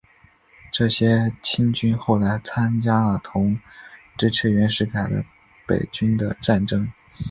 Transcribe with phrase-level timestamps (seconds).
[0.73, 3.59] 这些黔军后来参加了同
[4.17, 5.23] 支持袁世凯的
[5.67, 6.91] 北军的战争。